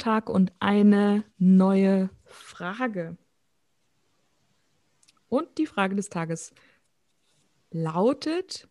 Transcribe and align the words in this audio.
Tag 0.00 0.28
und 0.28 0.52
eine 0.58 1.24
neue 1.38 2.10
Frage. 2.24 3.16
Und 5.28 5.58
die 5.58 5.66
Frage 5.66 5.94
des 5.94 6.08
Tages 6.08 6.52
lautet, 7.70 8.68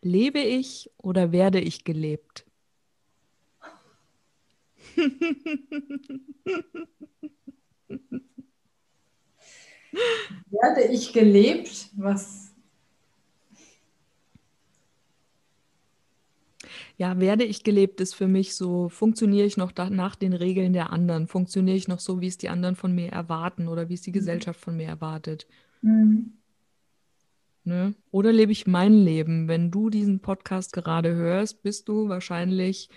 lebe 0.00 0.40
ich 0.40 0.90
oder 0.96 1.30
werde 1.30 1.60
ich 1.60 1.84
gelebt? 1.84 2.44
werde 10.50 10.84
ich 10.90 11.12
gelebt? 11.12 11.90
Was 11.96 12.51
ja, 17.02 17.18
werde 17.18 17.42
ich 17.42 17.64
gelebt, 17.64 18.00
ist 18.00 18.14
für 18.14 18.28
mich 18.28 18.54
so, 18.54 18.88
funktioniere 18.88 19.44
ich 19.44 19.56
noch 19.56 19.72
nach 19.90 20.14
den 20.14 20.32
Regeln 20.32 20.72
der 20.72 20.92
anderen? 20.92 21.26
Funktioniere 21.26 21.76
ich 21.76 21.88
noch 21.88 21.98
so, 21.98 22.20
wie 22.20 22.28
es 22.28 22.38
die 22.38 22.48
anderen 22.48 22.76
von 22.76 22.94
mir 22.94 23.08
erwarten 23.08 23.66
oder 23.66 23.88
wie 23.88 23.94
es 23.94 24.02
die 24.02 24.10
mhm. 24.10 24.14
Gesellschaft 24.14 24.60
von 24.60 24.76
mir 24.76 24.86
erwartet? 24.86 25.48
Mhm. 25.80 26.34
Ne? 27.64 27.96
Oder 28.12 28.30
lebe 28.30 28.52
ich 28.52 28.68
mein 28.68 28.94
Leben? 28.94 29.48
Wenn 29.48 29.72
du 29.72 29.90
diesen 29.90 30.20
Podcast 30.20 30.72
gerade 30.72 31.12
hörst, 31.12 31.64
bist 31.64 31.88
du 31.88 32.08
wahrscheinlich 32.08 32.88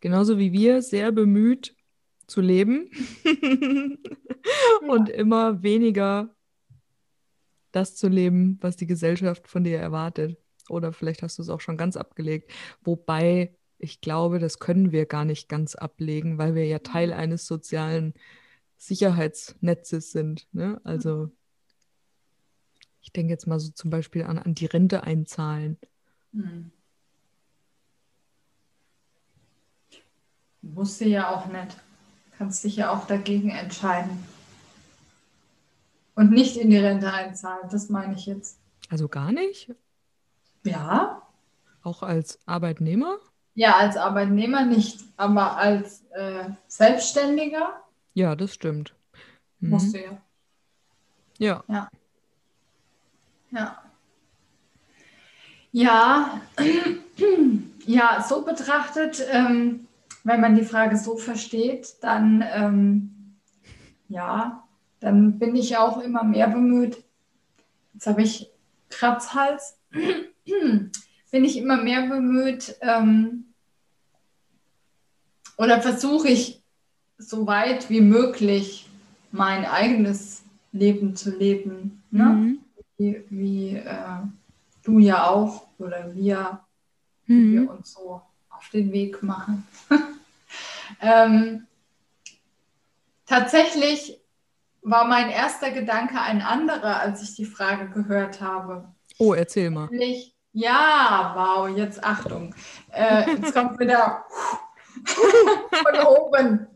genauso 0.00 0.36
wie 0.36 0.50
wir 0.50 0.82
sehr 0.82 1.12
bemüht 1.12 1.76
zu 2.26 2.40
leben 2.40 2.90
und 4.88 5.10
ja. 5.10 5.14
immer 5.14 5.62
weniger 5.62 6.34
das 7.70 7.94
zu 7.94 8.08
leben, 8.08 8.58
was 8.60 8.74
die 8.74 8.88
Gesellschaft 8.88 9.46
von 9.46 9.62
dir 9.62 9.78
erwartet. 9.78 10.43
Oder 10.68 10.92
vielleicht 10.92 11.22
hast 11.22 11.38
du 11.38 11.42
es 11.42 11.48
auch 11.48 11.60
schon 11.60 11.76
ganz 11.76 11.96
abgelegt. 11.96 12.50
Wobei 12.82 13.54
ich 13.78 14.00
glaube, 14.00 14.38
das 14.38 14.58
können 14.58 14.92
wir 14.92 15.06
gar 15.06 15.24
nicht 15.24 15.48
ganz 15.48 15.74
ablegen, 15.74 16.38
weil 16.38 16.54
wir 16.54 16.66
ja 16.66 16.78
Teil 16.78 17.08
mhm. 17.08 17.14
eines 17.14 17.46
sozialen 17.46 18.14
Sicherheitsnetzes 18.76 20.12
sind. 20.12 20.48
Ne? 20.52 20.80
Also 20.84 21.30
ich 23.02 23.12
denke 23.12 23.32
jetzt 23.32 23.46
mal 23.46 23.60
so 23.60 23.70
zum 23.72 23.90
Beispiel 23.90 24.24
an, 24.24 24.38
an 24.38 24.54
die 24.54 24.66
Rente 24.66 25.02
einzahlen. 25.02 25.78
Hm. 26.32 26.70
Musst 30.62 31.00
du 31.00 31.04
ja 31.04 31.34
auch 31.34 31.46
nicht. 31.46 31.76
Kannst 32.38 32.64
dich 32.64 32.76
ja 32.76 32.90
auch 32.90 33.06
dagegen 33.06 33.50
entscheiden. 33.50 34.24
Und 36.14 36.30
nicht 36.30 36.56
in 36.56 36.70
die 36.70 36.78
Rente 36.78 37.12
einzahlen, 37.12 37.68
das 37.70 37.90
meine 37.90 38.14
ich 38.14 38.26
jetzt. 38.26 38.58
Also 38.88 39.08
gar 39.08 39.32
nicht? 39.32 39.74
Ja. 40.64 41.22
Auch 41.82 42.02
als 42.02 42.38
Arbeitnehmer? 42.46 43.18
Ja, 43.54 43.76
als 43.76 43.96
Arbeitnehmer 43.96 44.64
nicht, 44.64 45.00
aber 45.16 45.56
als 45.56 46.02
äh, 46.12 46.44
Selbstständiger. 46.66 47.80
Ja, 48.14 48.34
das 48.34 48.54
stimmt. 48.54 48.94
Mhm. 49.60 49.70
Musst 49.70 49.94
du 49.94 49.98
ja. 49.98 50.18
Ja. 51.38 51.64
Ja. 51.68 51.90
Ja. 53.50 53.84
Ja, 55.72 56.40
ja 57.86 58.24
so 58.26 58.44
betrachtet, 58.44 59.24
ähm, 59.30 59.88
wenn 60.22 60.40
man 60.40 60.54
die 60.54 60.64
Frage 60.64 60.96
so 60.96 61.16
versteht, 61.16 61.96
dann 62.00 62.44
ähm, 62.48 63.34
ja, 64.08 64.64
dann 65.00 65.38
bin 65.38 65.56
ich 65.56 65.76
auch 65.76 66.00
immer 66.00 66.22
mehr 66.22 66.48
bemüht. 66.48 67.02
Jetzt 67.92 68.06
habe 68.06 68.22
ich 68.22 68.50
Kratzhals. 68.88 69.76
Bin 70.44 71.44
ich 71.44 71.56
immer 71.56 71.76
mehr 71.76 72.06
bemüht 72.06 72.76
ähm, 72.80 73.46
oder 75.56 75.80
versuche 75.80 76.28
ich 76.28 76.62
so 77.18 77.46
weit 77.46 77.90
wie 77.90 78.00
möglich 78.00 78.88
mein 79.32 79.64
eigenes 79.64 80.42
Leben 80.72 81.16
zu 81.16 81.36
leben. 81.36 82.02
Ne? 82.10 82.24
Mhm. 82.24 82.58
Wie, 82.98 83.24
wie 83.30 83.76
äh, 83.76 84.20
du 84.84 84.98
ja 84.98 85.28
auch 85.28 85.66
oder 85.78 86.14
wir, 86.14 86.60
mhm. 87.26 87.52
wir 87.52 87.70
uns 87.70 87.94
so 87.94 88.22
auf 88.50 88.68
den 88.72 88.92
Weg 88.92 89.22
machen. 89.22 89.66
ähm, 91.00 91.66
tatsächlich 93.26 94.20
war 94.82 95.06
mein 95.06 95.30
erster 95.30 95.70
Gedanke 95.70 96.20
ein 96.20 96.42
anderer, 96.42 97.00
als 97.00 97.22
ich 97.22 97.34
die 97.34 97.46
Frage 97.46 97.88
gehört 97.88 98.40
habe. 98.40 98.92
Oh, 99.18 99.34
erzähl 99.34 99.70
mal. 99.70 99.88
Nämlich, 99.88 100.33
ja, 100.54 101.32
wow, 101.36 101.76
jetzt 101.76 102.02
Achtung. 102.02 102.54
Äh, 102.90 103.28
jetzt 103.32 103.52
kommt 103.52 103.78
wieder 103.78 104.24
von 105.04 106.06
oben. 106.06 106.66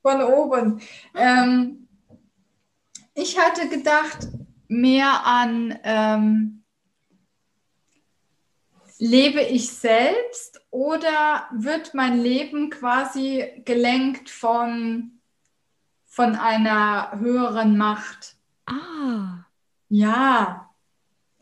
Von 0.00 0.22
oben. 0.22 0.80
Ähm, 1.14 1.88
ich 3.14 3.38
hatte 3.38 3.68
gedacht 3.68 4.28
mehr 4.68 5.26
an, 5.26 5.78
ähm, 5.82 6.64
lebe 8.98 9.42
ich 9.42 9.72
selbst 9.72 10.64
oder 10.70 11.48
wird 11.52 11.94
mein 11.94 12.20
Leben 12.20 12.70
quasi 12.70 13.60
gelenkt 13.64 14.30
von, 14.30 15.20
von 16.04 16.36
einer 16.36 17.18
höheren 17.18 17.76
Macht? 17.76 18.36
Ah. 18.66 19.44
Ja, 19.88 20.61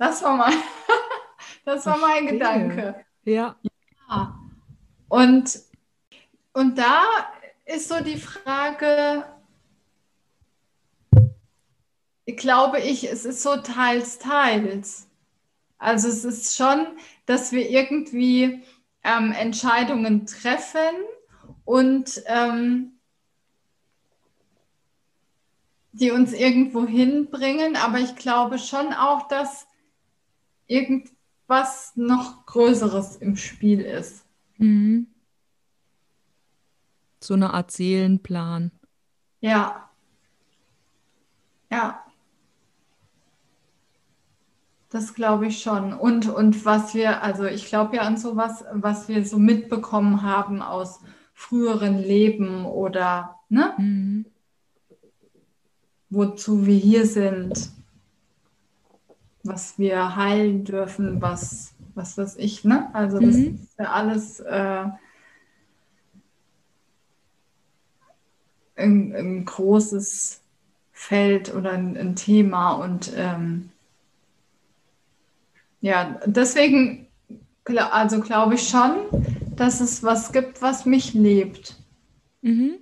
das 0.00 0.22
war 0.22 0.34
mein, 0.34 0.54
das 1.66 1.84
war 1.84 1.98
mein 1.98 2.26
Gedanke. 2.26 3.04
Ja. 3.24 3.54
ja. 4.08 4.34
Und, 5.08 5.60
und 6.54 6.78
da 6.78 7.02
ist 7.66 7.88
so 7.88 8.02
die 8.02 8.16
Frage, 8.16 9.24
glaube 12.24 12.80
ich, 12.80 13.10
es 13.10 13.26
ist 13.26 13.42
so 13.42 13.58
teils, 13.58 14.18
teils. 14.18 15.06
Also 15.76 16.08
es 16.08 16.24
ist 16.24 16.56
schon, 16.56 16.86
dass 17.26 17.52
wir 17.52 17.68
irgendwie 17.68 18.62
ähm, 19.04 19.32
Entscheidungen 19.32 20.24
treffen 20.24 20.96
und 21.66 22.22
ähm, 22.24 22.92
die 25.92 26.10
uns 26.10 26.32
irgendwo 26.32 26.86
hinbringen, 26.86 27.76
aber 27.76 27.98
ich 27.98 28.16
glaube 28.16 28.58
schon 28.58 28.94
auch, 28.94 29.28
dass 29.28 29.66
irgendwas 30.70 31.92
noch 31.96 32.46
Größeres 32.46 33.16
im 33.16 33.36
Spiel 33.36 33.80
ist. 33.80 34.24
Mhm. 34.58 35.08
So 37.22 37.34
eine 37.34 37.52
Art 37.52 37.70
Seelenplan. 37.70 38.70
Ja. 39.40 39.90
Ja. 41.70 42.04
Das 44.90 45.14
glaube 45.14 45.48
ich 45.48 45.60
schon. 45.60 45.92
Und, 45.92 46.28
und 46.28 46.64
was 46.64 46.94
wir, 46.94 47.22
also 47.22 47.44
ich 47.44 47.66
glaube 47.66 47.96
ja 47.96 48.02
an 48.02 48.16
sowas, 48.16 48.64
was 48.72 49.08
wir 49.08 49.24
so 49.24 49.38
mitbekommen 49.38 50.22
haben 50.22 50.62
aus 50.62 51.00
früheren 51.34 51.98
Leben 51.98 52.64
oder, 52.64 53.40
ne? 53.48 53.74
Mhm. 53.76 54.26
Wozu 56.10 56.66
wir 56.66 56.76
hier 56.76 57.06
sind 57.06 57.70
was 59.42 59.78
wir 59.78 60.16
heilen 60.16 60.64
dürfen, 60.64 61.20
was, 61.20 61.72
was 61.94 62.18
weiß 62.18 62.36
ich, 62.36 62.64
ne? 62.64 62.90
Also 62.92 63.18
das 63.18 63.36
mhm. 63.36 63.54
ist 63.54 63.78
ja 63.78 63.86
alles 63.86 64.40
äh, 64.40 64.84
ein, 68.76 69.14
ein, 69.14 69.44
großes 69.44 70.40
Feld 70.92 71.54
oder 71.54 71.72
ein, 71.72 71.96
ein 71.96 72.16
Thema 72.16 72.72
und 72.72 73.12
ähm, 73.16 73.70
ja, 75.80 76.20
deswegen, 76.26 77.06
also 77.64 78.20
glaube 78.20 78.54
ich 78.54 78.68
schon, 78.68 78.96
dass 79.56 79.80
es 79.80 80.02
was 80.02 80.32
gibt, 80.32 80.60
was 80.60 80.84
mich 80.84 81.14
lebt. 81.14 81.76
Mhm. 82.42 82.78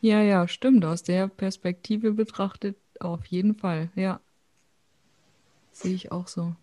Ja, 0.00 0.22
ja, 0.22 0.46
stimmt. 0.46 0.84
Aus 0.84 1.02
der 1.02 1.28
Perspektive 1.28 2.12
betrachtet 2.12 2.76
auf 3.00 3.26
jeden 3.26 3.54
Fall, 3.54 3.90
ja. 3.94 4.20
Sehe 5.78 5.94
ich 5.94 6.10
auch 6.10 6.26
so. 6.26 6.54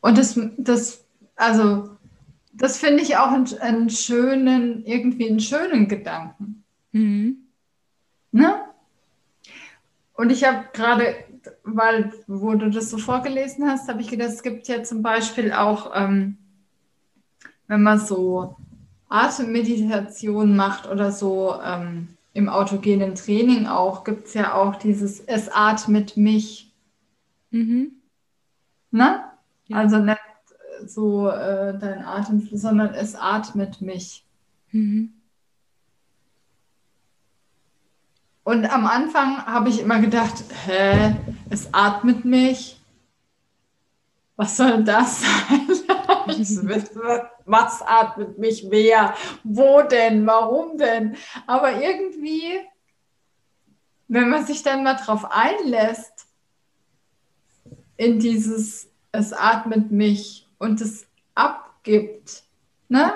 Und 0.00 0.18
das, 0.18 0.38
das 0.56 1.04
also, 1.36 1.90
das 2.52 2.78
finde 2.78 3.02
ich 3.02 3.16
auch 3.16 3.30
einen, 3.30 3.46
einen, 3.60 3.90
schönen, 3.90 4.84
irgendwie 4.84 5.28
einen 5.28 5.38
schönen 5.38 5.86
Gedanken. 5.86 6.64
Mhm. 6.90 7.36
Ne? 8.32 8.64
Und 10.14 10.30
ich 10.30 10.44
habe 10.44 10.64
gerade, 10.72 11.14
weil, 11.62 12.12
wo 12.26 12.54
du 12.54 12.70
das 12.70 12.90
so 12.90 12.98
vorgelesen 12.98 13.70
hast, 13.70 13.88
habe 13.88 14.00
ich 14.00 14.08
gedacht, 14.08 14.30
es 14.30 14.42
gibt 14.42 14.66
ja 14.66 14.82
zum 14.82 15.00
Beispiel 15.02 15.52
auch, 15.52 15.92
ähm, 15.94 16.38
wenn 17.68 17.84
man 17.84 18.00
so 18.00 18.56
Atemmeditation 19.08 20.56
macht 20.56 20.88
oder 20.88 21.12
so 21.12 21.54
ähm, 21.64 22.08
im 22.32 22.48
autogenen 22.48 23.14
Training 23.14 23.66
auch, 23.66 24.02
gibt 24.02 24.26
es 24.26 24.34
ja 24.34 24.54
auch 24.54 24.74
dieses 24.74 25.20
Es 25.20 25.48
atmet 25.48 26.16
mich. 26.16 26.72
Mhm. 27.52 27.97
Ne? 28.90 29.24
Ja. 29.66 29.76
Also 29.76 29.98
nicht 29.98 30.18
so 30.86 31.28
äh, 31.28 31.76
dein 31.78 32.04
Atem, 32.04 32.48
sondern 32.52 32.94
es 32.94 33.14
atmet 33.14 33.80
mich. 33.80 34.24
Mhm. 34.70 35.12
Und 38.44 38.64
am 38.72 38.86
Anfang 38.86 39.44
habe 39.44 39.68
ich 39.68 39.80
immer 39.80 40.00
gedacht, 40.00 40.42
hä, 40.64 41.14
es 41.50 41.68
atmet 41.74 42.24
mich. 42.24 42.80
Was 44.36 44.56
soll 44.56 44.84
das 44.84 45.20
sein? 45.20 45.68
was 47.44 47.82
atmet 47.82 48.38
mich 48.38 48.66
wer? 48.70 49.14
Wo 49.44 49.82
denn? 49.82 50.26
Warum 50.26 50.78
denn? 50.78 51.16
Aber 51.46 51.72
irgendwie, 51.72 52.60
wenn 54.06 54.30
man 54.30 54.46
sich 54.46 54.62
dann 54.62 54.82
mal 54.82 54.94
drauf 54.94 55.30
einlässt, 55.30 56.27
in 57.98 58.18
dieses, 58.18 58.88
es 59.12 59.34
atmet 59.34 59.90
mich 59.90 60.48
und 60.56 60.80
es 60.80 61.06
abgibt, 61.34 62.44
ne? 62.88 63.12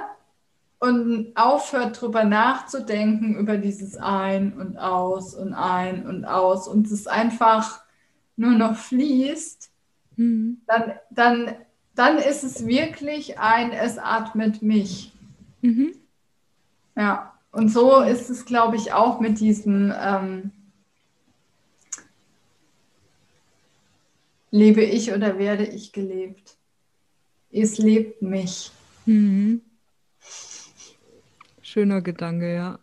und 0.83 1.31
aufhört 1.37 2.01
drüber 2.01 2.25
nachzudenken 2.25 3.37
über 3.37 3.57
dieses 3.57 3.97
Ein 3.97 4.53
und 4.55 4.77
Aus 4.79 5.33
und 5.33 5.55
Ein 5.55 6.07
und 6.07 6.25
Aus 6.25 6.67
und 6.67 6.91
es 6.91 7.07
einfach 7.07 7.85
nur 8.37 8.51
noch 8.51 8.75
fließt, 8.75 9.71
mhm. 10.17 10.61
dann, 10.67 10.95
dann, 11.11 11.55
dann 11.95 12.19
ist 12.19 12.43
es 12.43 12.67
wirklich 12.67 13.39
ein 13.39 13.71
Es 13.71 13.97
atmet 13.97 14.63
mich. 14.63 15.13
Mhm. 15.61 15.93
Ja, 16.97 17.33
und 17.53 17.69
so 17.69 18.01
ist 18.01 18.29
es, 18.29 18.45
glaube 18.45 18.75
ich, 18.75 18.93
auch 18.93 19.21
mit 19.21 19.39
diesem 19.39 19.95
ähm, 19.97 20.51
Lebe 24.53 24.85
ich 24.85 25.13
oder 25.13 25.37
werde 25.39 25.67
ich 25.67 25.93
gelebt? 25.93 26.57
Es 27.51 27.79
lebt 27.79 28.23
mich. 28.23 28.71
Mhm. 29.07 29.63
Schöner 31.63 32.03
Gedanke, 32.03 32.55
ja. 32.55 32.79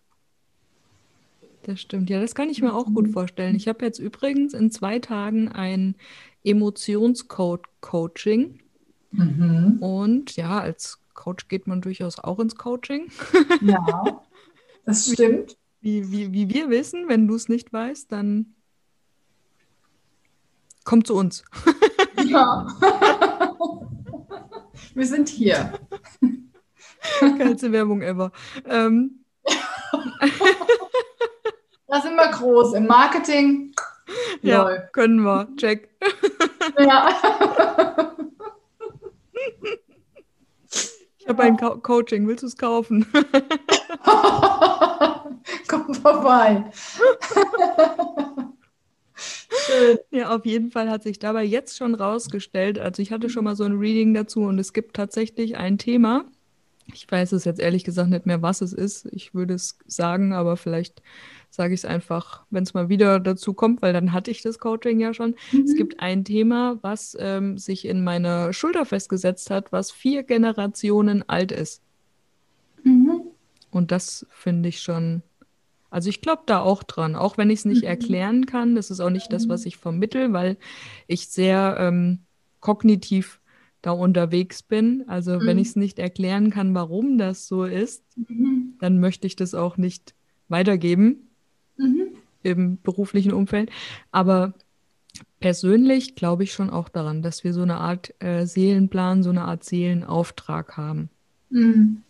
Das 1.63 1.79
stimmt. 1.79 2.09
Ja, 2.09 2.19
das 2.19 2.33
kann 2.33 2.49
ich 2.49 2.63
mir 2.63 2.73
auch 2.73 2.87
gut 2.87 3.11
vorstellen. 3.11 3.55
Ich 3.55 3.67
habe 3.67 3.85
jetzt 3.85 3.99
übrigens 3.99 4.55
in 4.55 4.71
zwei 4.71 4.97
Tagen 4.97 5.47
ein 5.47 5.93
Emotionscode-Coaching. 6.43 8.61
Mhm. 9.11 9.77
Und 9.79 10.35
ja, 10.35 10.59
als 10.59 10.99
Coach 11.13 11.47
geht 11.49 11.67
man 11.67 11.81
durchaus 11.81 12.17
auch 12.17 12.39
ins 12.39 12.55
Coaching. 12.55 13.11
Ja, 13.61 14.23
das 14.85 15.05
stimmt. 15.13 15.55
Wie, 15.81 16.11
wie, 16.11 16.33
wie 16.33 16.49
wir 16.49 16.71
wissen, 16.71 17.07
wenn 17.07 17.27
du 17.27 17.35
es 17.35 17.47
nicht 17.47 17.71
weißt, 17.71 18.11
dann 18.11 18.55
komm 20.89 21.05
zu 21.05 21.13
uns. 21.13 21.43
Ja. 22.25 22.65
Wir 24.95 25.05
sind 25.05 25.29
hier. 25.29 25.73
Geilste 27.19 27.71
Werbung 27.71 28.01
ever. 28.01 28.31
Ähm. 28.65 29.23
Das 31.91 32.03
sind 32.03 32.15
wir 32.17 32.27
groß 32.27 32.75
im 32.75 32.85
Marketing. 32.85 33.73
Ja, 34.43 34.61
Lol. 34.61 34.89
können 34.93 35.21
wir. 35.21 35.47
Check. 35.57 35.89
Ja. 36.77 37.09
Ich 41.17 41.27
habe 41.27 41.41
ein 41.41 41.57
Co 41.57 41.77
Coaching. 41.77 42.27
Willst 42.27 42.43
du 42.43 42.47
es 42.47 42.55
kaufen? 42.55 43.07
Komm 45.67 45.95
vorbei. 45.95 46.63
Auf 50.29 50.45
jeden 50.45 50.71
Fall 50.71 50.89
hat 50.89 51.03
sich 51.03 51.19
dabei 51.19 51.43
jetzt 51.43 51.77
schon 51.77 51.95
rausgestellt, 51.95 52.79
also 52.79 53.01
ich 53.01 53.11
hatte 53.11 53.29
schon 53.29 53.43
mal 53.43 53.55
so 53.55 53.63
ein 53.63 53.77
Reading 53.77 54.13
dazu 54.13 54.41
und 54.41 54.59
es 54.59 54.73
gibt 54.73 54.95
tatsächlich 54.95 55.57
ein 55.57 55.77
Thema, 55.77 56.25
ich 56.93 57.09
weiß 57.09 57.31
es 57.33 57.45
jetzt 57.45 57.59
ehrlich 57.59 57.83
gesagt 57.83 58.09
nicht 58.09 58.25
mehr, 58.25 58.41
was 58.41 58.61
es 58.61 58.73
ist. 58.73 59.07
Ich 59.11 59.33
würde 59.33 59.53
es 59.53 59.77
sagen, 59.85 60.33
aber 60.33 60.57
vielleicht 60.57 61.01
sage 61.49 61.73
ich 61.73 61.81
es 61.81 61.85
einfach, 61.85 62.43
wenn 62.49 62.63
es 62.63 62.73
mal 62.73 62.89
wieder 62.89 63.19
dazu 63.19 63.53
kommt, 63.53 63.81
weil 63.81 63.93
dann 63.93 64.13
hatte 64.13 64.31
ich 64.31 64.41
das 64.41 64.59
Coaching 64.59 64.99
ja 64.99 65.13
schon. 65.13 65.35
Mhm. 65.51 65.63
Es 65.63 65.75
gibt 65.75 65.99
ein 65.99 66.23
Thema, 66.23 66.77
was 66.81 67.17
ähm, 67.19 67.57
sich 67.57 67.85
in 67.85 68.03
meiner 68.03 68.53
Schulter 68.53 68.85
festgesetzt 68.85 69.49
hat, 69.49 69.71
was 69.71 69.91
vier 69.91 70.23
Generationen 70.23 71.27
alt 71.27 71.51
ist. 71.51 71.81
Mhm. 72.83 73.21
Und 73.71 73.91
das 73.91 74.25
finde 74.31 74.69
ich 74.69 74.81
schon, 74.81 75.21
also 75.89 76.09
ich 76.09 76.21
glaube 76.21 76.43
da 76.45 76.59
auch 76.59 76.83
dran, 76.83 77.15
auch 77.15 77.37
wenn 77.37 77.49
ich 77.49 77.59
es 77.59 77.65
nicht 77.65 77.81
mhm. 77.81 77.87
erklären 77.87 78.45
kann. 78.45 78.75
Das 78.75 78.91
ist 78.91 78.99
auch 78.99 79.09
nicht 79.09 79.33
das, 79.33 79.49
was 79.49 79.61
mhm. 79.61 79.67
ich 79.67 79.77
vermittel, 79.77 80.33
weil 80.33 80.57
ich 81.07 81.27
sehr 81.27 81.77
ähm, 81.79 82.19
kognitiv 82.59 83.39
da 83.81 83.91
unterwegs 83.91 84.61
bin. 84.61 85.05
Also 85.07 85.39
mhm. 85.39 85.45
wenn 85.45 85.57
ich 85.57 85.69
es 85.69 85.75
nicht 85.75 85.99
erklären 85.99 86.51
kann, 86.51 86.75
warum 86.75 87.17
das 87.17 87.47
so 87.47 87.63
ist, 87.63 88.03
mhm. 88.15 88.73
dann 88.79 88.99
möchte 88.99 89.27
ich 89.27 89.35
das 89.35 89.55
auch 89.55 89.77
nicht 89.77 90.13
weitergeben 90.47 91.29
mhm. 91.77 92.09
im 92.43 92.81
beruflichen 92.81 93.33
Umfeld. 93.33 93.71
Aber 94.11 94.53
persönlich 95.39 96.15
glaube 96.15 96.43
ich 96.43 96.53
schon 96.53 96.69
auch 96.69 96.89
daran, 96.89 97.21
dass 97.21 97.43
wir 97.43 97.53
so 97.53 97.61
eine 97.61 97.77
Art 97.77 98.13
äh, 98.19 98.45
Seelenplan, 98.45 99.23
so 99.23 99.29
eine 99.29 99.45
Art 99.45 99.63
Seelenauftrag 99.63 100.77
haben. 100.77 101.09
Mhm. 101.49 102.03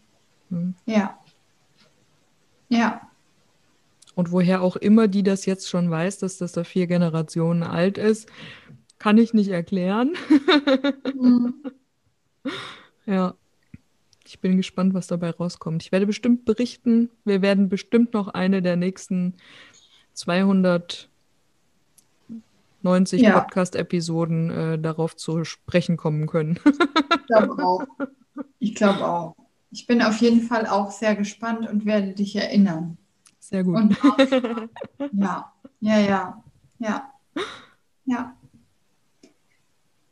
Ja. 0.85 1.17
Ja. 2.69 3.08
Und 4.19 4.33
woher 4.33 4.61
auch 4.61 4.75
immer 4.75 5.07
die 5.07 5.23
das 5.23 5.45
jetzt 5.45 5.69
schon 5.69 5.89
weiß, 5.89 6.17
dass 6.17 6.37
das 6.39 6.51
da 6.51 6.65
vier 6.65 6.87
Generationen 6.87 7.63
alt 7.63 7.97
ist, 7.97 8.27
kann 8.97 9.17
ich 9.17 9.33
nicht 9.33 9.47
erklären. 9.47 10.13
Mhm. 11.15 11.53
Ja. 13.05 13.33
Ich 14.25 14.39
bin 14.41 14.57
gespannt, 14.57 14.93
was 14.93 15.07
dabei 15.07 15.31
rauskommt. 15.31 15.83
Ich 15.83 15.93
werde 15.93 16.05
bestimmt 16.05 16.43
berichten. 16.45 17.09
Wir 17.23 17.41
werden 17.41 17.69
bestimmt 17.69 18.13
noch 18.13 18.27
eine 18.27 18.61
der 18.61 18.75
nächsten 18.75 19.35
290 20.13 21.09
ja. 23.21 23.39
Podcast-Episoden 23.39 24.51
äh, 24.51 24.77
darauf 24.79 25.15
zu 25.15 25.45
sprechen 25.45 25.95
kommen 25.95 26.27
können. 26.27 26.59
ich 26.65 27.25
glaube 27.25 27.63
auch. 27.65 27.83
Ich 28.59 28.75
glaube 28.75 29.07
auch. 29.07 29.35
Ich 29.71 29.87
bin 29.87 30.01
auf 30.01 30.17
jeden 30.17 30.41
Fall 30.41 30.67
auch 30.67 30.91
sehr 30.91 31.15
gespannt 31.15 31.69
und 31.69 31.85
werde 31.85 32.13
dich 32.13 32.35
erinnern. 32.35 32.97
Sehr 33.39 33.63
gut. 33.63 33.75
Auch, 34.03 34.17
ja, 35.11 35.53
ja, 35.79 35.97
ja, 35.99 36.43
ja, 36.79 37.13
ja. 38.05 38.35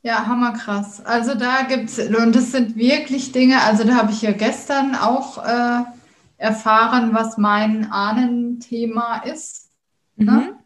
Ja, 0.04 0.26
hammerkrass. 0.26 1.06
Also 1.06 1.36
da 1.36 1.64
gibt 1.64 1.90
es, 1.90 2.00
und 2.00 2.34
das 2.34 2.52
sind 2.52 2.78
wirklich 2.78 3.34
Dinge, 3.34 3.62
also 3.64 3.84
da 3.84 3.96
habe 3.96 4.12
ich 4.12 4.22
ja 4.22 4.32
gestern 4.32 4.96
auch 4.96 5.44
äh, 5.44 5.84
erfahren, 6.38 7.14
was 7.14 7.38
mein 7.38 7.92
Ahnenthema 7.92 9.18
ist. 9.18 9.70
Ne? 10.16 10.32
Mhm. 10.32 10.38
Ne? 10.38 10.60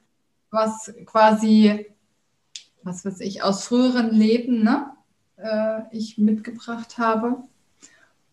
Was 0.52 0.94
quasi, 1.06 1.88
was 2.84 3.06
weiß 3.06 3.22
ich, 3.22 3.42
aus 3.42 3.66
früheren 3.66 4.12
Leben 4.12 4.64
ne? 4.64 4.92
Äh, 5.38 5.84
ich 5.92 6.18
mitgebracht 6.18 6.98
habe. 6.98 7.44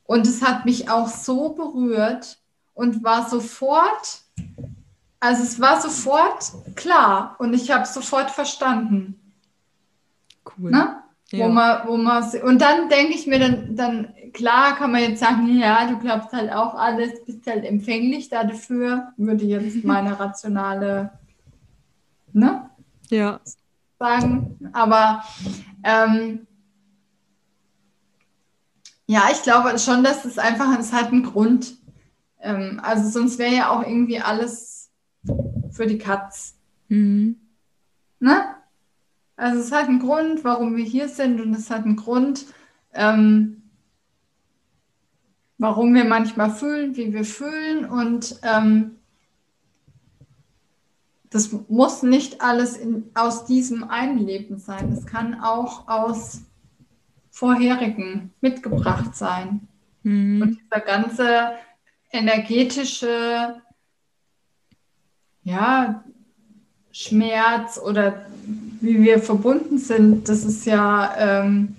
Und 0.05 0.27
es 0.27 0.43
hat 0.43 0.65
mich 0.65 0.91
auch 0.91 1.09
so 1.09 1.51
berührt 1.51 2.39
und 2.79 3.03
war 3.03 3.29
sofort, 3.29 4.23
also 5.19 5.43
es 5.43 5.61
war 5.61 5.81
sofort 5.81 6.53
klar 6.77 7.35
und 7.41 7.53
ich 7.53 7.73
habe 7.73 7.85
sofort 7.85 8.31
verstanden. 8.31 9.19
Cool. 10.45 10.71
Ne? 10.71 11.03
Ja. 11.31 11.45
Wo 11.45 11.49
man, 11.49 11.89
wo 11.89 11.97
man, 11.97 12.23
und 12.45 12.63
dann 12.63 12.89
denke 12.89 13.15
ich 13.15 13.27
mir, 13.27 13.41
dann, 13.41 13.75
dann, 13.75 14.15
klar 14.33 14.77
kann 14.77 14.93
man 14.93 15.03
jetzt 15.03 15.19
sagen, 15.19 15.59
ja, 15.59 15.89
du 15.89 15.99
glaubst 15.99 16.33
halt 16.33 16.53
auch 16.53 16.75
alles, 16.75 17.25
bist 17.27 17.49
halt 17.49 17.65
empfänglich 17.65 18.29
dafür, 18.29 19.09
würde 19.17 19.45
jetzt 19.45 19.83
meine 19.85 20.19
rationale, 20.19 21.11
ne? 22.33 22.71
Ja. 23.11 23.41
Sagen. 23.99 24.71
Aber 24.73 25.25
ähm, 25.83 26.47
ja, 29.09 29.25
ich 29.33 29.43
glaube 29.43 29.77
schon, 29.81 30.05
dass 30.05 30.25
es 30.25 30.39
einfach, 30.39 30.79
es 30.79 30.93
hat 30.93 31.09
einen 31.09 31.25
Grund. 31.25 31.78
Ähm, 32.41 32.81
also 32.83 33.09
sonst 33.09 33.39
wäre 33.39 33.55
ja 33.55 33.71
auch 33.71 33.83
irgendwie 33.83 34.21
alles 34.21 34.91
für 35.71 35.87
die 35.87 35.99
Katz. 35.99 36.57
Mhm. 36.89 37.37
Ne? 38.21 38.55
Also 39.37 39.61
es 39.61 39.73
hat 39.73 39.89
einen 39.89 40.01
Grund, 40.01 40.45
warum 40.45 40.77
wir 40.77 40.85
hier 40.85 41.09
sind 41.09 41.41
und 41.41 41.55
es 41.55 41.71
hat 41.71 41.85
einen 41.85 41.97
Grund, 41.97 42.47
ähm, 42.93 43.63
warum 45.59 45.95
wir 45.95 46.05
manchmal 46.05 46.51
fühlen, 46.51 46.97
wie 46.97 47.13
wir 47.13 47.25
fühlen. 47.25 47.85
Und 47.85 48.41
ähm, 48.43 48.97
das 51.31 51.53
muss 51.69 52.03
nicht 52.03 52.41
alles 52.41 52.77
in, 52.77 53.11
aus 53.15 53.45
diesem 53.45 53.85
einen 53.85 54.19
Leben 54.19 54.59
sein. 54.59 54.91
Es 54.93 55.07
kann 55.07 55.41
auch 55.41 55.87
aus 55.89 56.43
vorherigen 57.31 58.33
mitgebracht 58.41 59.15
sein. 59.15 59.69
Mhm. 60.03 60.43
Und 60.43 60.61
dieser 60.61 60.81
ganze 60.81 61.53
energetische 62.11 63.61
ja, 65.43 66.05
Schmerz 66.91 67.79
oder 67.79 68.27
wie 68.81 69.03
wir 69.03 69.19
verbunden 69.19 69.79
sind, 69.79 70.29
das 70.29 70.45
ist 70.45 70.67
ja, 70.67 71.15
ähm, 71.19 71.77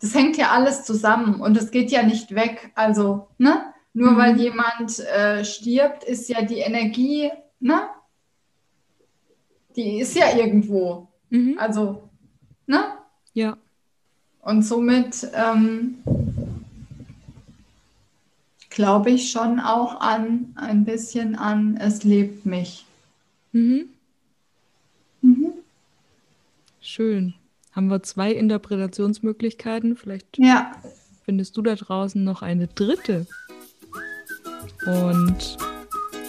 das 0.00 0.14
hängt 0.14 0.36
ja 0.36 0.50
alles 0.50 0.84
zusammen 0.84 1.40
und 1.40 1.56
es 1.56 1.70
geht 1.70 1.90
ja 1.90 2.02
nicht 2.02 2.34
weg. 2.34 2.72
Also, 2.74 3.28
ne? 3.38 3.72
Nur 3.92 4.12
mhm. 4.12 4.16
weil 4.16 4.40
jemand 4.40 4.98
äh, 4.98 5.44
stirbt, 5.44 6.04
ist 6.04 6.28
ja 6.28 6.42
die 6.42 6.58
Energie 6.58 7.30
ne? 7.64 7.88
Die 9.74 9.98
ist 10.00 10.14
ja 10.14 10.36
irgendwo. 10.36 11.08
Mhm. 11.30 11.56
Also, 11.58 12.08
ne? 12.66 12.84
Ja. 13.32 13.56
Und 14.42 14.62
somit 14.62 15.26
ähm, 15.34 15.98
glaube 18.74 19.10
ich 19.12 19.30
schon 19.30 19.60
auch 19.60 20.00
an, 20.00 20.52
ein 20.56 20.84
bisschen 20.84 21.36
an, 21.36 21.76
es 21.76 22.02
lebt 22.02 22.44
mich. 22.44 22.84
Mhm. 23.52 23.86
Mhm. 25.22 25.52
Schön. 26.80 27.34
Haben 27.72 27.86
wir 27.86 28.02
zwei 28.02 28.32
Interpretationsmöglichkeiten? 28.32 29.96
Vielleicht 29.96 30.38
ja. 30.38 30.72
findest 31.24 31.56
du 31.56 31.62
da 31.62 31.76
draußen 31.76 32.22
noch 32.22 32.42
eine 32.42 32.66
dritte. 32.66 33.26
Und 34.86 35.56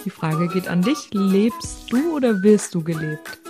die 0.04 0.10
Frage 0.10 0.46
geht 0.48 0.68
an 0.68 0.82
dich. 0.82 1.10
Lebst 1.12 1.90
du 1.92 2.14
oder 2.14 2.42
wirst 2.42 2.74
du 2.76 2.82
gelebt? 2.82 3.40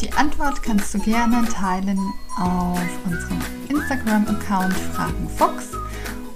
Die 0.00 0.10
Antwort 0.12 0.62
kannst 0.62 0.94
du 0.94 0.98
gerne 1.00 1.46
teilen 1.48 1.98
auf 2.38 2.80
unserem 3.04 3.38
Instagram-Account 3.68 4.72
FragenFox 4.72 5.72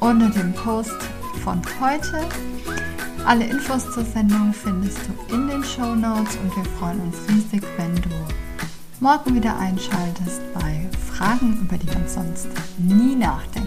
unter 0.00 0.28
dem 0.28 0.52
Post 0.52 1.13
von 1.44 1.60
heute. 1.78 2.26
Alle 3.26 3.44
Infos 3.44 3.84
zur 3.92 4.04
Sendung 4.04 4.54
findest 4.54 4.98
du 5.06 5.34
in 5.34 5.46
den 5.46 5.62
Show 5.62 5.94
Notes 5.94 6.36
und 6.36 6.56
wir 6.56 6.64
freuen 6.78 7.00
uns 7.00 7.16
riesig, 7.28 7.62
wenn 7.76 7.94
du 7.96 8.08
morgen 9.00 9.34
wieder 9.34 9.58
einschaltest 9.58 10.40
bei 10.54 10.88
Fragen, 11.12 11.60
über 11.60 11.76
die 11.76 11.86
man 11.86 12.08
sonst 12.08 12.48
nie 12.78 13.14
nachdenkt. 13.14 13.63